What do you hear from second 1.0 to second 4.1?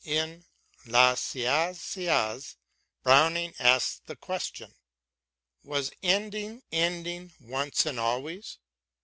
Saisiaz" Browning asks